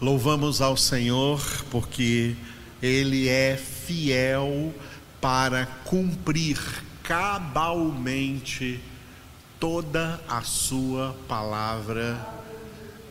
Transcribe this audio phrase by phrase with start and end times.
[0.00, 2.36] Louvamos ao Senhor porque
[2.80, 4.72] Ele é fiel
[5.20, 6.56] para cumprir
[7.02, 8.80] cabalmente
[9.58, 12.16] toda a Sua palavra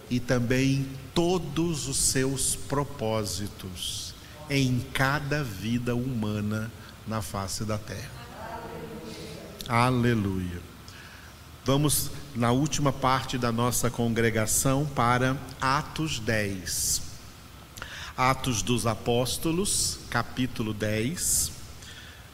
[0.09, 4.13] e também todos os seus propósitos
[4.49, 6.71] em cada vida humana
[7.05, 8.11] na face da terra.
[9.67, 10.61] Aleluia.
[11.65, 17.01] Vamos na última parte da nossa congregação para Atos 10.
[18.15, 21.51] Atos dos Apóstolos, capítulo 10.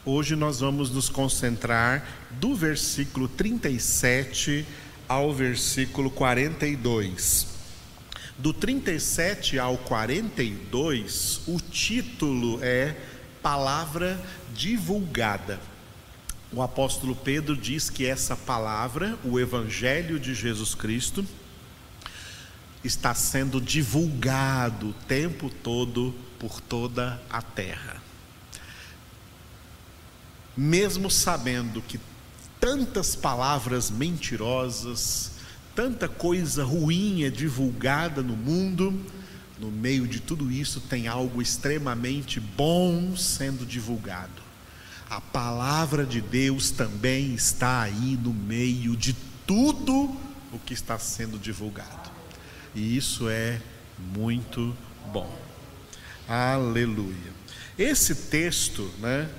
[0.03, 4.65] Hoje nós vamos nos concentrar do versículo 37
[5.07, 7.47] ao versículo 42.
[8.37, 12.93] Do 37 ao 42, o título é
[13.41, 14.21] Palavra
[14.53, 15.72] Divulgada.
[16.55, 21.25] O apóstolo Pedro diz que essa palavra, o Evangelho de Jesus Cristo,
[22.83, 27.99] está sendo divulgado o tempo todo por toda a terra.
[30.55, 31.99] Mesmo sabendo que
[32.59, 35.31] tantas palavras mentirosas,
[35.75, 38.93] tanta coisa ruim é divulgada no mundo,
[39.59, 44.42] no meio de tudo isso tem algo extremamente bom sendo divulgado
[45.15, 49.13] a palavra de Deus também está aí no meio de
[49.45, 50.05] tudo
[50.51, 52.09] o que está sendo divulgado.
[52.73, 53.61] E isso é
[53.99, 54.75] muito
[55.11, 55.31] bom.
[56.27, 57.31] Aleluia.
[57.77, 59.29] Esse texto, né,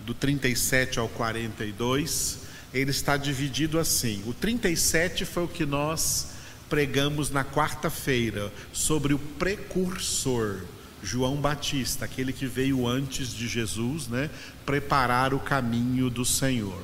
[0.00, 2.40] do 37 ao 42,
[2.74, 4.24] ele está dividido assim.
[4.26, 6.30] O 37 foi o que nós
[6.68, 10.62] pregamos na quarta-feira sobre o precursor.
[11.02, 14.30] João Batista, aquele que veio antes de Jesus, né,
[14.64, 16.80] preparar o caminho do Senhor.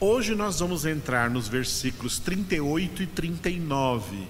[0.00, 4.28] Hoje nós vamos entrar nos versículos 38 e 39,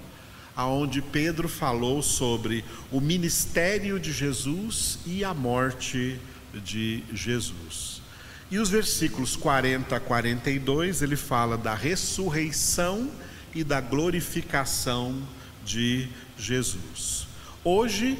[0.55, 6.19] aonde Pedro falou sobre o ministério de Jesus e a morte
[6.63, 8.01] de Jesus.
[8.49, 13.11] E os versículos 40 a 42, ele fala da ressurreição
[13.53, 15.21] e da glorificação
[15.65, 16.07] de
[16.37, 17.27] Jesus.
[17.61, 18.17] Hoje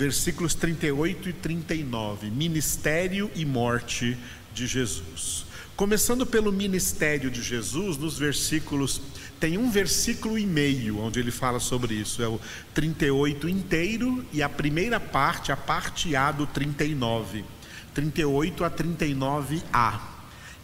[0.00, 4.16] versículos 38 e 39, ministério e morte
[4.54, 5.44] de Jesus.
[5.76, 9.02] Começando pelo ministério de Jesus, nos versículos,
[9.38, 12.40] tem um versículo e meio onde ele fala sobre isso, é o
[12.72, 17.44] 38 inteiro e a primeira parte, a parte A do 39,
[17.92, 20.00] 38 a 39a.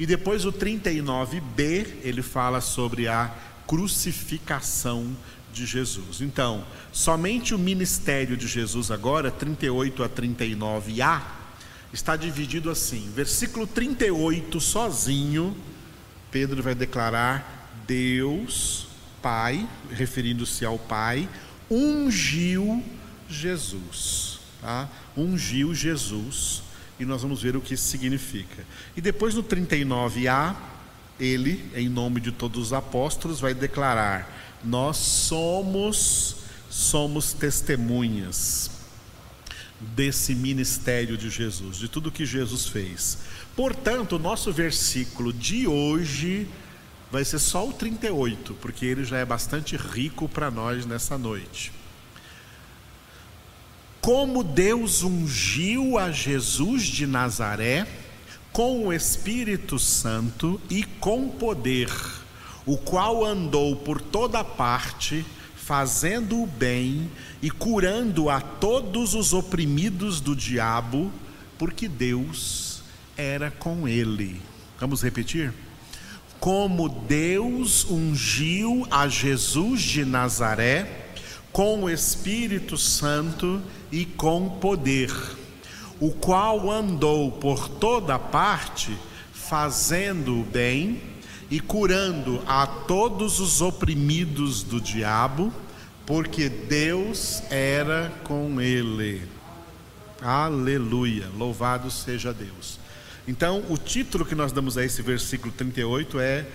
[0.01, 3.35] E depois o 39b, ele fala sobre a
[3.67, 5.15] crucificação
[5.57, 6.21] de Jesus.
[6.21, 11.23] Então, somente o ministério de Jesus, agora, 38 a 39a,
[11.93, 15.57] está dividido assim: versículo 38, sozinho,
[16.31, 18.87] Pedro vai declarar: Deus,
[19.23, 21.27] Pai, referindo-se ao Pai,
[21.71, 22.85] ungiu
[23.29, 24.39] Jesus.
[24.61, 24.89] Tá?
[25.17, 26.63] Ungiu Jesus.
[26.99, 28.65] E nós vamos ver o que isso significa.
[28.97, 30.55] E depois no 39a,
[31.19, 34.31] ele, em nome de todos os apóstolos, vai declarar:
[34.65, 36.37] nós somos
[36.69, 38.71] somos testemunhas
[39.81, 43.19] desse ministério de Jesus, de tudo que Jesus fez.
[43.55, 46.47] Portanto, o nosso versículo de hoje
[47.11, 51.73] vai ser só o 38, porque ele já é bastante rico para nós nessa noite.
[54.01, 57.87] Como Deus ungiu a Jesus de Nazaré
[58.53, 61.91] com o Espírito Santo e com poder
[62.67, 67.09] o qual andou por toda parte, fazendo o bem
[67.41, 71.13] e curando a todos os oprimidos do diabo,
[71.57, 72.83] porque Deus
[73.17, 74.43] era com ele.
[74.81, 75.55] Vamos repetir?
[76.41, 81.07] Como Deus ungiu a Jesus de Nazaré
[81.53, 85.11] com o Espírito Santo e com poder,
[85.99, 88.95] o qual andou por toda parte,
[89.33, 91.01] fazendo o bem
[91.51, 95.53] e curando a todos os oprimidos do diabo,
[96.05, 99.23] porque Deus era com ele.
[100.21, 102.79] Aleluia, louvado seja Deus.
[103.29, 106.47] Então, o título que nós damos a esse versículo 38 é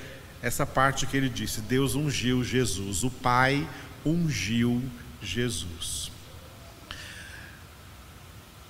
[0.42, 3.68] essa parte que ele disse: Deus ungiu Jesus, o Pai
[4.06, 4.82] ungiu
[5.22, 6.12] Jesus.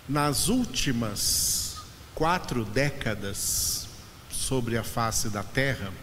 [0.09, 1.77] Nas últimas
[2.13, 3.87] quatro décadas
[4.29, 5.93] sobre a face da terra,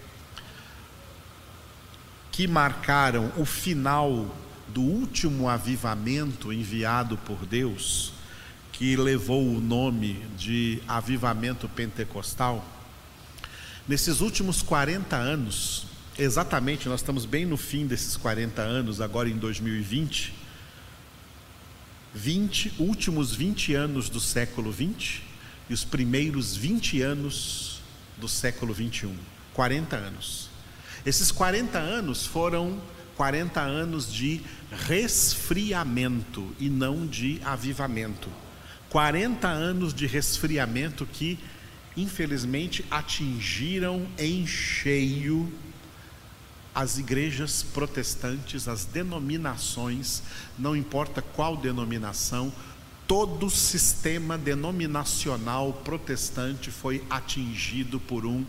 [2.38, 4.32] que marcaram o final
[4.68, 8.12] do último avivamento enviado por Deus,
[8.70, 12.64] que levou o nome de avivamento pentecostal.
[13.88, 19.36] Nesses últimos 40 anos, exatamente, nós estamos bem no fim desses 40 anos, agora em
[19.36, 20.32] 2020,
[22.14, 25.24] 20, últimos 20 anos do século 20
[25.68, 27.80] e os primeiros 20 anos
[28.16, 29.12] do século 21.
[29.54, 30.48] 40 anos.
[31.04, 32.80] Esses 40 anos foram
[33.16, 34.40] 40 anos de
[34.70, 38.28] resfriamento e não de avivamento.
[38.90, 41.38] 40 anos de resfriamento que,
[41.96, 45.52] infelizmente, atingiram em cheio
[46.74, 50.22] as igrejas protestantes, as denominações,
[50.56, 52.52] não importa qual denominação,
[53.08, 58.44] todo sistema denominacional protestante foi atingido por um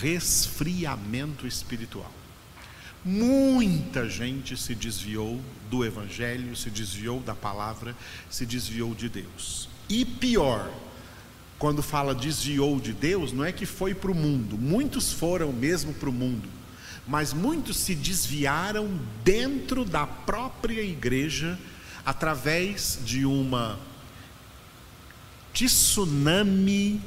[0.00, 2.12] resfriamento espiritual.
[3.04, 7.96] Muita gente se desviou do Evangelho, se desviou da palavra,
[8.30, 9.68] se desviou de Deus.
[9.88, 10.70] E pior,
[11.58, 15.92] quando fala desviou de Deus, não é que foi para o mundo, muitos foram mesmo
[15.92, 16.48] para o mundo,
[17.08, 21.58] mas muitos se desviaram dentro da própria igreja,
[22.04, 23.78] através de uma
[25.64, 27.00] tsunami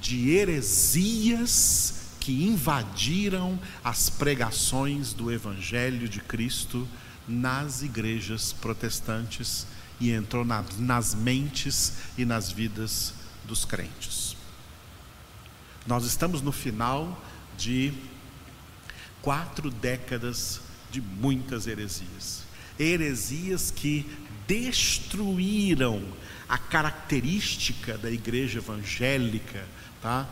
[0.00, 6.86] de heresias que invadiram as pregações do Evangelho de Cristo
[7.26, 9.66] nas igrejas protestantes
[9.98, 13.12] e entrou na, nas mentes e nas vidas
[13.44, 14.36] dos crentes.
[15.84, 17.20] Nós estamos no final
[17.58, 17.92] de
[19.20, 20.60] quatro décadas
[20.92, 22.44] de muitas heresias.
[22.78, 24.06] Heresias que
[24.46, 26.02] destruíram
[26.48, 29.64] a característica da igreja evangélica,
[30.00, 30.28] tá?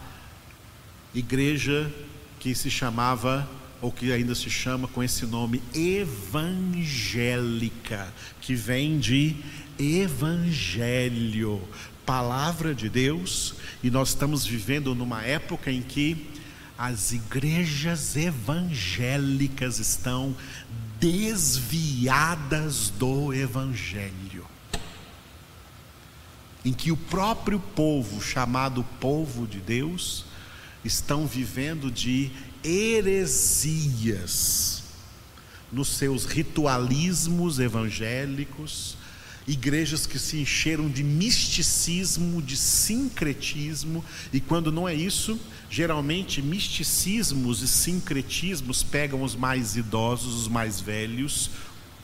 [1.15, 1.93] igreja
[2.39, 3.49] que se chamava,
[3.81, 6.93] ou que ainda se chama com esse nome, evangélica,
[8.41, 9.37] que vem de
[9.79, 11.63] evangelho,
[12.05, 16.31] palavra de Deus, e nós estamos vivendo numa época em que
[16.77, 20.37] as igrejas evangélicas estão
[21.01, 24.24] desviadas do evangelho.
[26.65, 30.25] Em que o próprio povo, chamado povo de Deus,
[30.85, 32.31] estão vivendo de
[32.63, 34.83] heresias
[35.71, 38.97] nos seus ritualismos evangélicos,
[39.47, 44.03] igrejas que se encheram de misticismo, de sincretismo,
[44.33, 45.39] e quando não é isso,
[45.69, 51.51] geralmente misticismos e sincretismos pegam os mais idosos, os mais velhos,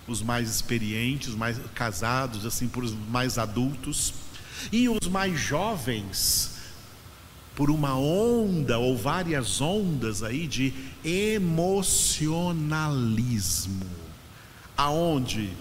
[0.06, 4.12] os mais experientes, os mais casados, assim por os mais adultos,
[4.72, 6.58] e os mais jovens
[7.54, 10.72] por uma onda ou várias ondas aí de
[11.04, 13.84] emocionalismo,
[14.76, 15.52] aonde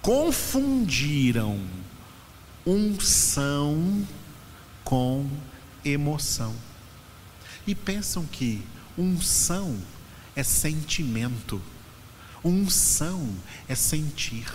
[0.00, 1.60] confundiram
[2.64, 4.06] unção
[4.84, 5.28] com
[5.84, 6.54] emoção.
[7.66, 8.62] E pensam que
[8.96, 9.76] unção
[10.36, 11.60] é sentimento,
[12.44, 13.28] unção
[13.68, 14.46] é sentir.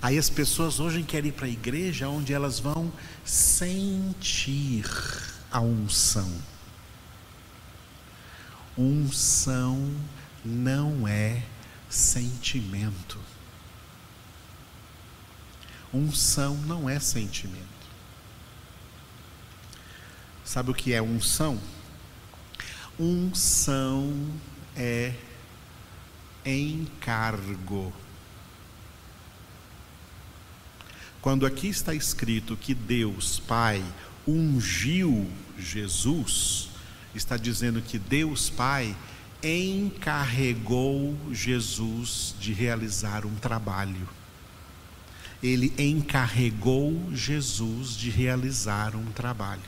[0.00, 2.92] Aí as pessoas hoje querem ir para a igreja onde elas vão
[3.24, 4.86] sentir
[5.50, 6.30] a unção.
[8.76, 9.94] Unção
[10.44, 11.42] não é
[11.90, 13.18] sentimento.
[15.92, 17.68] Unção não é sentimento.
[20.42, 21.60] Sabe o que é unção?
[22.98, 24.12] Unção
[24.74, 25.14] é
[26.44, 27.92] encargo.
[31.22, 33.80] Quando aqui está escrito que Deus Pai
[34.26, 36.68] ungiu Jesus,
[37.14, 38.96] está dizendo que Deus Pai
[39.40, 44.08] encarregou Jesus de realizar um trabalho.
[45.40, 49.62] Ele encarregou Jesus de realizar um trabalho.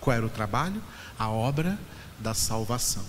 [0.00, 0.82] Qual era o trabalho?
[1.18, 1.78] A obra
[2.18, 3.04] da salvação.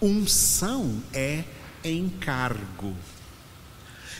[0.00, 1.42] Unção é
[1.84, 2.94] encargo.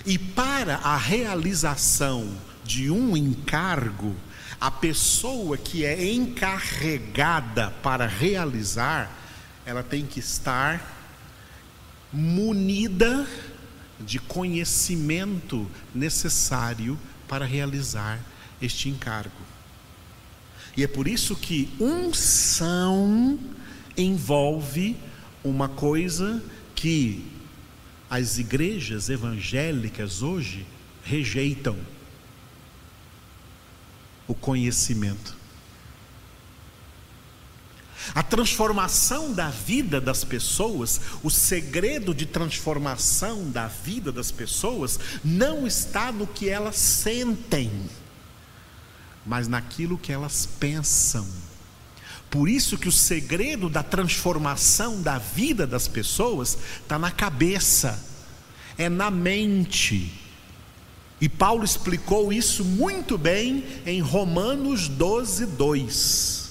[0.05, 4.15] E para a realização de um encargo,
[4.61, 9.11] a pessoa que é encarregada para realizar,
[9.65, 10.95] ela tem que estar
[12.13, 13.27] munida
[14.01, 16.99] de conhecimento necessário
[17.29, 18.21] para realizar
[18.61, 19.31] este encargo.
[20.77, 23.39] E é por isso que unção
[23.97, 24.97] envolve
[25.43, 26.43] uma coisa
[26.75, 27.25] que
[28.09, 30.67] as igrejas evangélicas hoje
[31.05, 31.77] rejeitam
[34.27, 35.37] o conhecimento.
[38.15, 45.67] A transformação da vida das pessoas, o segredo de transformação da vida das pessoas, não
[45.67, 47.71] está no que elas sentem,
[49.25, 51.27] mas naquilo que elas pensam.
[52.31, 58.03] Por isso que o segredo da transformação da vida das pessoas está na cabeça,
[58.77, 60.13] é na mente.
[61.21, 66.51] E Paulo explicou isso muito bem em Romanos 12, 2,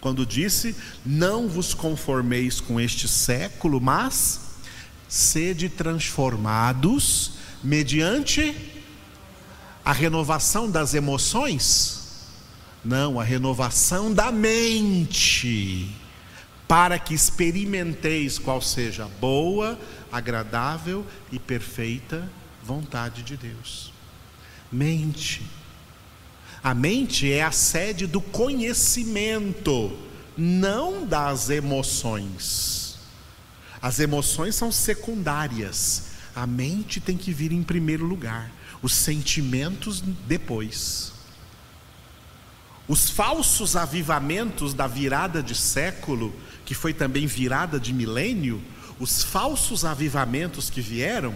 [0.00, 4.40] quando disse: Não vos conformeis com este século, mas
[5.08, 7.32] sede transformados
[7.64, 8.54] mediante
[9.84, 11.99] a renovação das emoções?
[12.84, 15.94] Não, a renovação da mente,
[16.66, 19.78] para que experimenteis qual seja a boa,
[20.10, 22.30] agradável e perfeita
[22.62, 23.92] vontade de Deus.
[24.72, 25.42] Mente.
[26.62, 29.96] A mente é a sede do conhecimento,
[30.36, 32.98] não das emoções.
[33.80, 36.10] As emoções são secundárias.
[36.34, 41.12] A mente tem que vir em primeiro lugar, os sentimentos depois.
[42.90, 48.60] Os falsos avivamentos da virada de século, que foi também virada de milênio,
[48.98, 51.32] os falsos avivamentos que vieram,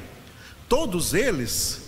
[0.68, 1.80] todos eles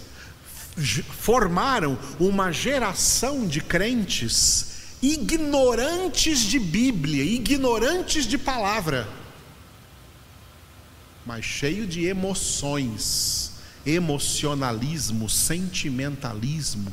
[1.19, 9.09] formaram uma geração de crentes ignorantes de Bíblia, ignorantes de palavra,
[11.27, 13.51] mas cheio de emoções,
[13.85, 16.93] emocionalismo, sentimentalismo,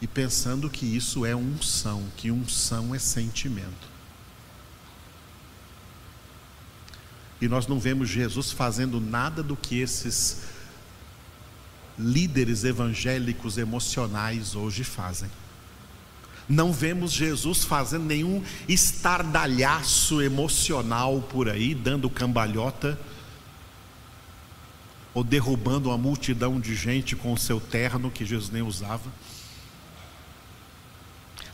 [0.00, 3.88] e pensando que isso é unção, que unção é sentimento.
[7.40, 10.42] E nós não vemos Jesus fazendo nada do que esses
[11.98, 15.30] líderes evangélicos emocionais hoje fazem.
[16.48, 22.98] Não vemos Jesus fazendo nenhum estardalhaço emocional por aí, dando cambalhota,
[25.12, 29.10] ou derrubando uma multidão de gente com o seu terno que Jesus nem usava.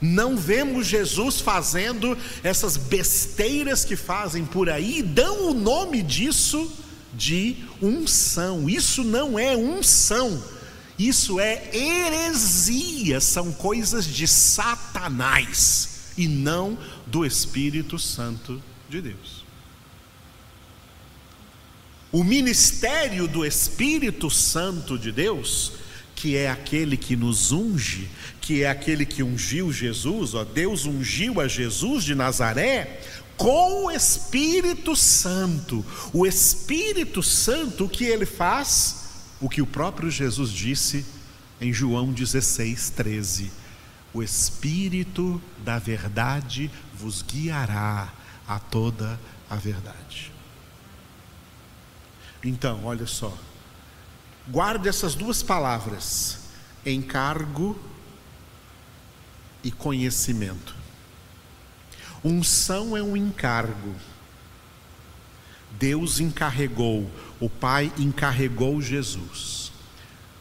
[0.00, 6.70] Não vemos Jesus fazendo essas besteiras que fazem por aí, dão o nome disso
[7.14, 8.68] de unção.
[8.68, 10.42] Isso não é unção,
[10.98, 19.44] isso é heresia, são coisas de Satanás e não do Espírito Santo de Deus.
[22.12, 25.72] O ministério do Espírito Santo de Deus
[26.14, 28.08] que é aquele que nos unge,
[28.40, 33.00] que é aquele que ungiu Jesus, ó, Deus ungiu a Jesus de Nazaré
[33.36, 35.84] com o Espírito Santo.
[36.12, 39.04] O Espírito Santo, o que ele faz?
[39.40, 41.04] O que o próprio Jesus disse
[41.60, 43.50] em João 16, 13:
[44.12, 48.12] O Espírito da verdade vos guiará
[48.46, 49.18] a toda
[49.50, 50.32] a verdade.
[52.42, 53.36] Então, olha só,
[54.48, 56.38] Guarde essas duas palavras:
[56.84, 57.78] encargo
[59.62, 60.74] e conhecimento.
[62.22, 63.94] Unção é um encargo.
[65.72, 67.10] Deus encarregou,
[67.40, 69.72] o Pai encarregou Jesus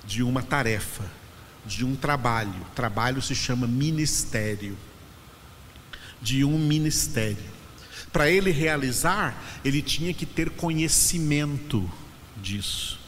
[0.06, 1.04] de uma tarefa,
[1.66, 2.66] de um trabalho.
[2.76, 4.78] Trabalho se chama ministério.
[6.22, 7.52] De um ministério.
[8.12, 11.90] Para ele realizar, ele tinha que ter conhecimento
[12.38, 13.03] disso.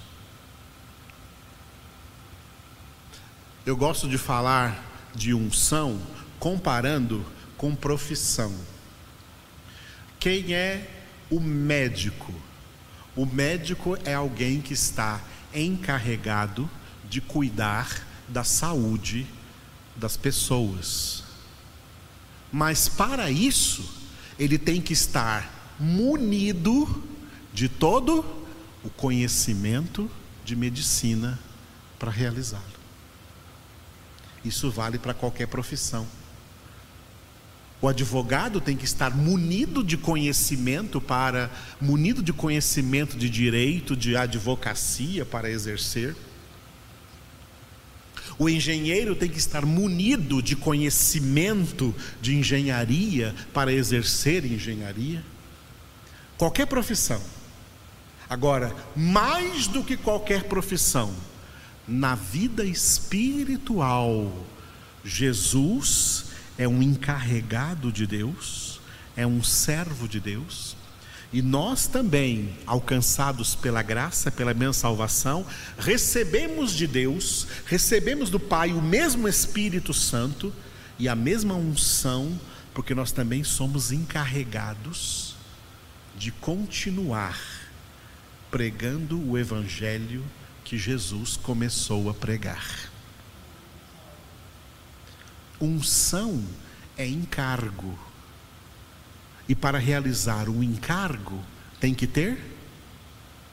[3.66, 6.00] Eu gosto de falar de unção
[6.40, 7.26] comparando
[7.58, 8.54] com profissão.
[10.20, 10.88] Quem é
[11.32, 12.32] o médico?
[13.16, 15.20] O médico é alguém que está
[15.52, 16.70] encarregado
[17.10, 19.26] de cuidar da saúde
[19.96, 21.24] das pessoas.
[22.52, 23.84] Mas para isso,
[24.38, 27.04] ele tem que estar munido
[27.52, 28.24] de todo
[28.84, 30.08] o conhecimento
[30.44, 31.40] de medicina
[31.98, 32.75] para realizá-lo.
[34.46, 36.08] Isso vale para qualquer profissão.
[37.82, 44.16] O advogado tem que estar munido de conhecimento para munido de conhecimento de direito, de
[44.16, 46.16] advocacia para exercer.
[48.38, 55.24] O engenheiro tem que estar munido de conhecimento de engenharia para exercer engenharia.
[56.38, 57.22] Qualquer profissão.
[58.30, 61.14] Agora, mais do que qualquer profissão,
[61.88, 64.32] na vida espiritual,
[65.04, 66.26] Jesus
[66.58, 68.80] é um encarregado de Deus,
[69.16, 70.76] é um servo de Deus,
[71.32, 75.46] e nós também, alcançados pela graça, pela minha salvação,
[75.78, 80.54] recebemos de Deus, recebemos do Pai o mesmo Espírito Santo
[80.98, 82.40] e a mesma unção,
[82.74, 85.36] porque nós também somos encarregados
[86.18, 87.38] de continuar
[88.50, 90.24] pregando o Evangelho
[90.66, 92.92] que Jesus começou a pregar.
[95.62, 96.44] Unção
[96.98, 97.98] é encargo.
[99.48, 101.42] E para realizar um encargo,
[101.80, 102.56] tem que ter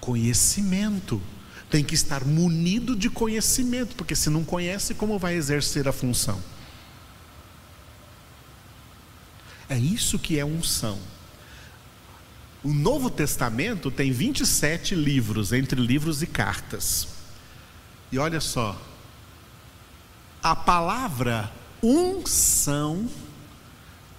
[0.02, 1.22] Conhecimento.
[1.70, 6.42] Tem que estar munido de conhecimento, porque se não conhece, como vai exercer a função?
[9.68, 10.98] É isso que é unção.
[12.64, 17.08] O Novo Testamento tem 27 livros, entre livros e cartas.
[18.10, 18.80] E olha só,
[20.42, 21.50] a palavra
[21.82, 23.08] unção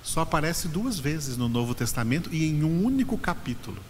[0.02, 3.82] só aparece duas vezes no Novo Testamento e em um único capítulo.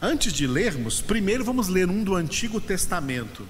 [0.00, 3.46] Antes de lermos, primeiro vamos ler um do Antigo Testamento,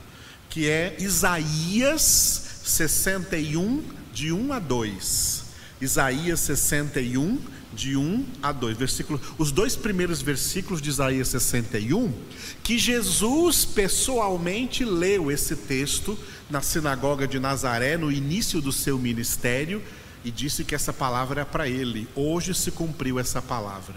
[0.50, 5.44] que é Isaías 61, de 1 a 2.
[5.80, 7.38] Isaías 61,
[7.72, 8.76] de 1 a 2.
[8.76, 12.12] Versículo, os dois primeiros versículos de Isaías 61,
[12.62, 16.18] que Jesus pessoalmente leu esse texto
[16.50, 19.82] na sinagoga de Nazaré, no início do seu ministério,
[20.24, 22.08] e disse que essa palavra é para ele.
[22.14, 23.96] Hoje se cumpriu essa palavra.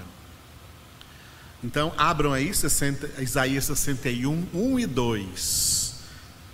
[1.64, 5.96] Então, abram aí 60, Isaías 61, 1 e 2,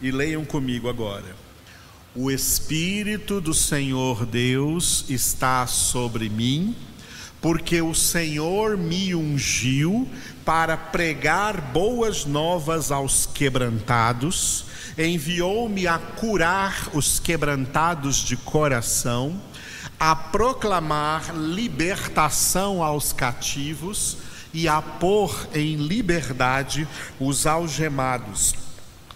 [0.02, 1.36] e leiam comigo agora.
[2.16, 6.76] O Espírito do Senhor Deus está sobre mim,
[7.46, 10.10] porque o Senhor me ungiu
[10.44, 14.66] para pregar boas novas aos quebrantados,
[14.98, 19.40] enviou-me a curar os quebrantados de coração,
[20.00, 24.18] a proclamar libertação aos cativos
[24.52, 26.88] e a pôr em liberdade
[27.20, 28.56] os algemados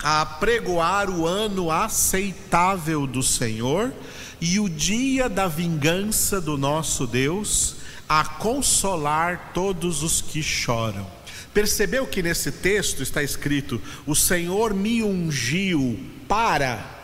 [0.02, 3.92] a pregoar o ano aceitável do Senhor
[4.40, 7.79] e o dia da vingança do nosso Deus,
[8.10, 11.06] a consolar todos os que choram.
[11.54, 16.98] Percebeu que nesse texto está escrito: O Senhor me ungiu para.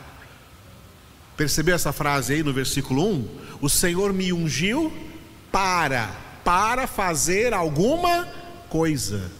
[1.37, 3.27] Percebeu essa frase aí no versículo 1?
[3.61, 4.91] O Senhor me ungiu
[5.51, 8.27] para, para fazer alguma
[8.67, 9.31] coisa.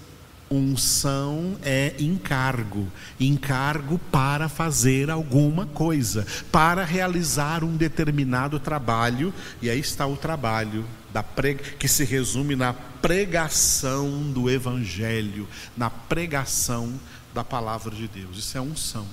[0.51, 2.87] Unção é encargo,
[3.19, 10.85] encargo para fazer alguma coisa, para realizar um determinado trabalho, e aí está o trabalho
[11.15, 11.77] da preg...
[11.79, 15.47] que se resume na pregação do Evangelho,
[15.77, 16.99] na pregação
[17.33, 18.37] da palavra de Deus.
[18.37, 19.07] Isso é unção.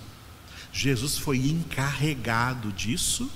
[0.72, 3.30] Jesus foi encarregado disso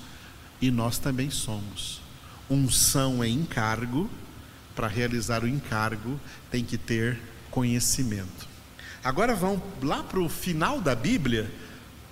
[0.59, 2.01] e nós também somos.
[2.49, 4.09] Unção é encargo,
[4.75, 6.19] para realizar o encargo
[6.51, 7.17] tem que ter
[7.49, 8.49] conhecimento.
[9.01, 11.49] Agora vão lá para o final da Bíblia,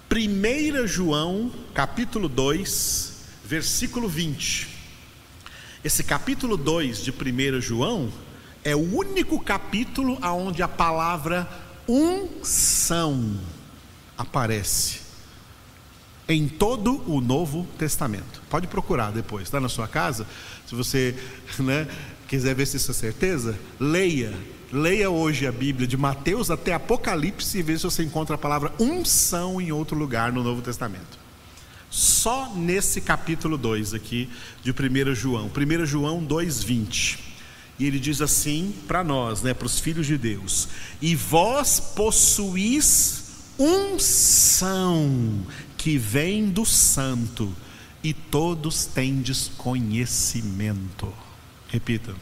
[0.09, 4.74] 1 João, capítulo 2, versículo 20.
[5.85, 8.11] Esse capítulo 2 de 1 João
[8.63, 11.47] é o único capítulo onde a palavra
[11.87, 13.37] unção
[14.17, 15.01] aparece
[16.27, 18.41] em todo o Novo Testamento.
[18.49, 20.25] Pode procurar depois, está na sua casa.
[20.65, 21.15] Se você
[21.59, 21.87] né,
[22.27, 24.33] quiser ver se isso é certeza, leia
[24.73, 28.73] Leia hoje a Bíblia de Mateus até Apocalipse e veja se você encontra a palavra
[28.79, 31.24] unção em outro lugar no Novo Testamento.
[31.89, 34.29] Só nesse capítulo 2 aqui
[34.63, 37.19] de 1 João, 1 João 2:20.
[37.77, 40.67] E ele diz assim para nós, né, para os filhos de Deus:
[41.01, 43.23] "E vós possuís
[43.57, 45.45] unção
[45.77, 47.53] que vem do santo,
[48.03, 51.11] e todos tendes conhecimento."
[51.67, 52.15] Repita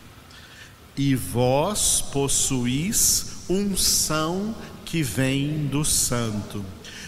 [0.97, 6.63] e vós possuís unção que vem do santo,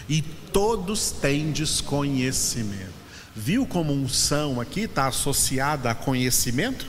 [0.08, 2.94] e todos tendes conhecimento.
[3.34, 6.86] Viu como unção aqui está associada a conhecimento?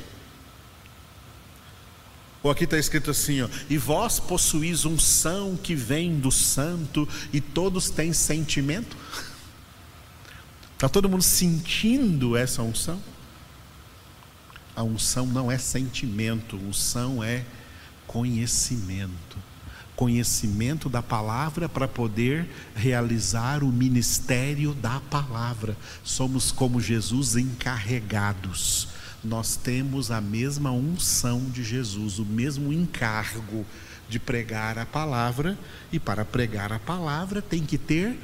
[2.41, 7.41] Ou aqui está escrito assim, ó, e vós possuís unção que vem do santo, e
[7.41, 8.95] todos têm sentimento?
[10.73, 13.01] Está todo mundo sentindo essa unção?
[14.75, 17.43] A unção não é sentimento, unção é
[18.05, 19.37] conhecimento.
[19.97, 25.75] Conhecimento da palavra para poder realizar o ministério da palavra.
[26.03, 28.89] Somos como Jesus encarregados.
[29.23, 33.65] Nós temos a mesma unção de Jesus, o mesmo encargo
[34.07, 35.57] de pregar a palavra,
[35.91, 38.19] e para pregar a palavra tem que ter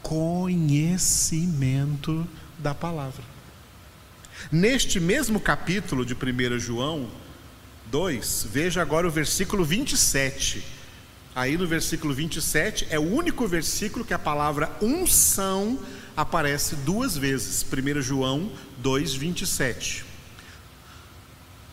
[0.00, 2.24] conhecimento
[2.56, 3.24] da palavra.
[4.52, 7.10] Neste mesmo capítulo de 1 João
[7.90, 10.75] 2, veja agora o versículo 27.
[11.36, 15.78] Aí no versículo 27 é o único versículo que a palavra unção
[16.16, 17.62] aparece duas vezes.
[17.62, 20.02] 1 João 2, 27.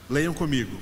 [0.10, 0.78] Leiam comigo.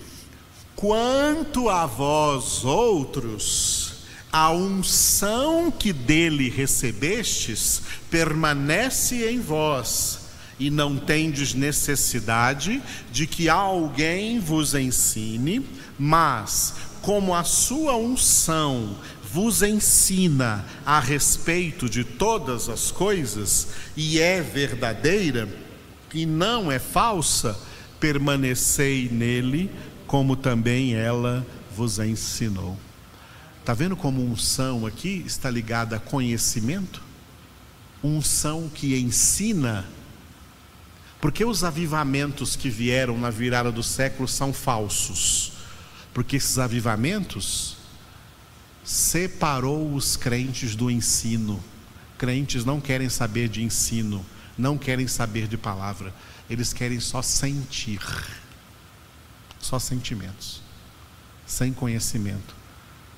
[0.76, 3.98] Quanto a vós outros,
[4.32, 10.22] a unção que dele recebestes permanece em vós
[10.58, 15.63] e não tendes necessidade de que alguém vos ensine,
[16.00, 18.95] mas como a sua unção
[19.31, 25.47] vos ensina a respeito de todas as coisas e é verdadeira
[26.13, 27.57] e não é falsa,
[27.99, 29.71] permanecei nele,
[30.05, 32.77] como também ela vos ensinou.
[33.59, 37.01] Está vendo como unção aqui está ligada a conhecimento?
[38.03, 39.85] Unção que ensina.
[41.21, 45.61] Porque os avivamentos que vieram na virada do século são falsos?
[46.13, 47.78] Porque esses avivamentos
[48.84, 51.63] separou os crentes do ensino.
[52.17, 54.26] Crentes não querem saber de ensino,
[54.58, 56.13] não querem saber de palavra,
[56.50, 58.02] eles querem só sentir,
[59.60, 60.62] só sentimentos,
[61.47, 62.54] sem conhecimento.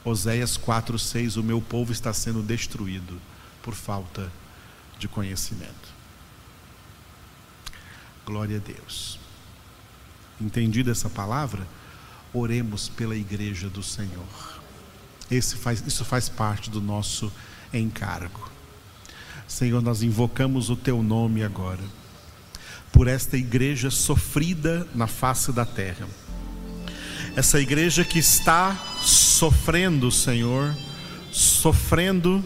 [0.06, 3.20] Oséias 4,6: O meu povo está sendo destruído
[3.62, 4.32] por falta
[5.00, 5.94] de conhecimento.
[8.26, 9.20] Glória a Deus.
[10.40, 11.68] Entendida essa palavra?
[12.34, 14.26] Oremos pela igreja do Senhor.
[15.60, 17.32] Faz, isso faz parte do nosso
[17.74, 18.52] encargo.
[19.48, 21.84] Senhor, nós invocamos o Teu nome agora,
[22.92, 26.08] por esta igreja sofrida na face da terra.
[27.36, 30.76] Essa igreja que está sofrendo, Senhor,
[31.32, 32.44] sofrendo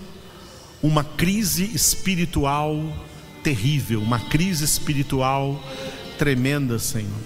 [0.81, 2.81] uma crise espiritual
[3.43, 5.61] terrível, uma crise espiritual
[6.17, 7.19] tremenda, Senhor.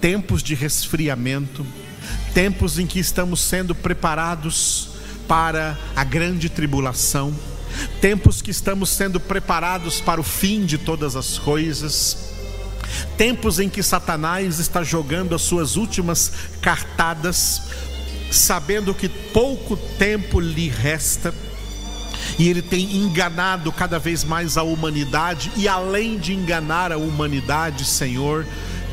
[0.00, 1.66] Tempos de resfriamento,
[2.34, 4.90] tempos em que estamos sendo preparados
[5.26, 7.34] para a grande tribulação,
[8.00, 12.16] tempos que estamos sendo preparados para o fim de todas as coisas,
[13.16, 16.32] tempos em que Satanás está jogando as suas últimas
[16.62, 17.62] cartadas,
[18.30, 21.34] sabendo que pouco tempo lhe resta.
[22.38, 27.84] E ele tem enganado cada vez mais a humanidade, e além de enganar a humanidade,
[27.84, 28.46] Senhor,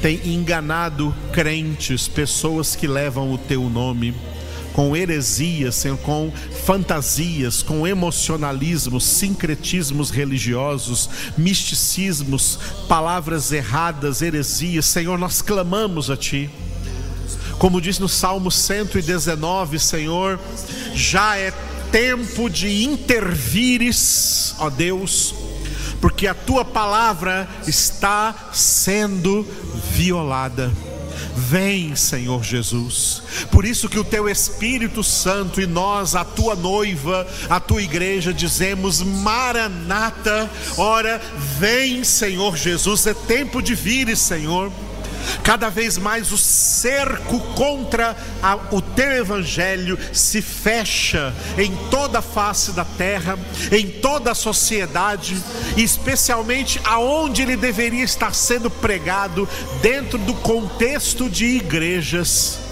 [0.05, 4.13] tem enganado crentes, pessoas que levam o teu nome
[4.71, 6.31] com heresias, com
[6.63, 14.85] fantasias, com emocionalismos, sincretismos religiosos, misticismos, palavras erradas, heresias.
[14.85, 16.51] Senhor, nós clamamos a Ti.
[17.57, 20.39] Como diz no Salmo 119, Senhor,
[20.93, 21.51] já é
[21.91, 25.33] tempo de intervires, ó Deus,
[26.05, 29.43] porque a tua palavra está sendo
[29.89, 30.71] violada.
[31.35, 33.23] Vem, Senhor Jesus.
[33.49, 38.31] Por isso que o teu Espírito Santo e nós, a tua noiva, a tua igreja,
[38.31, 41.19] dizemos: Maranata, ora,
[41.57, 43.07] vem, Senhor Jesus.
[43.07, 44.71] É tempo de vir, Senhor.
[45.43, 52.21] Cada vez mais o cerco contra a, o teu evangelho se fecha em toda a
[52.21, 53.37] face da terra,
[53.71, 55.37] em toda a sociedade,
[55.77, 59.47] especialmente aonde ele deveria estar sendo pregado,
[59.81, 62.65] dentro do contexto de igrejas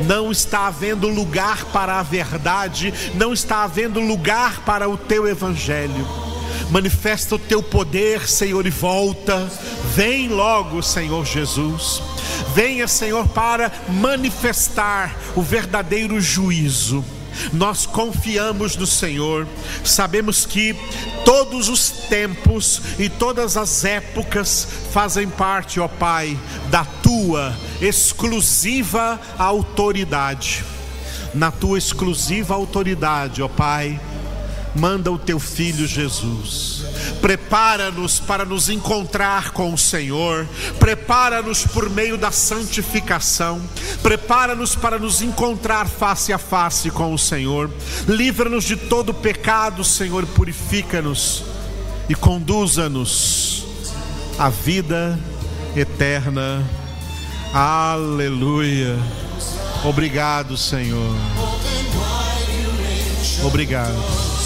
[0.00, 6.21] não está havendo lugar para a verdade, não está havendo lugar para o teu evangelho.
[6.72, 9.46] Manifesta o teu poder, Senhor, e volta.
[9.94, 12.02] Vem logo, Senhor Jesus.
[12.54, 17.04] Venha, Senhor, para manifestar o verdadeiro juízo.
[17.52, 19.46] Nós confiamos no Senhor,
[19.84, 20.74] sabemos que
[21.26, 26.38] todos os tempos e todas as épocas fazem parte, ó Pai,
[26.70, 30.64] da tua exclusiva autoridade.
[31.34, 34.00] Na tua exclusiva autoridade, ó Pai,
[34.74, 36.84] manda o teu filho Jesus.
[37.20, 40.46] Prepara-nos para nos encontrar com o Senhor,
[40.78, 43.60] prepara-nos por meio da santificação,
[44.02, 47.70] prepara-nos para nos encontrar face a face com o Senhor.
[48.08, 51.44] Livra-nos de todo pecado, Senhor, purifica-nos
[52.08, 53.64] e conduza-nos
[54.38, 55.18] à vida
[55.76, 56.62] eterna.
[57.52, 58.96] Aleluia.
[59.84, 61.14] Obrigado, Senhor.
[63.44, 64.41] Obrigado.